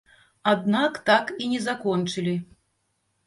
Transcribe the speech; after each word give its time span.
Аднак 0.51 0.97
так 1.09 1.29
і 1.45 1.49
не 1.53 1.59
закончылі. 1.67 2.33